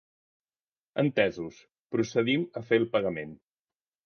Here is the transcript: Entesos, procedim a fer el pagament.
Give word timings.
Entesos, 1.03 1.59
procedim 1.97 2.47
a 2.63 2.65
fer 2.71 2.81
el 2.83 2.89
pagament. 2.97 3.39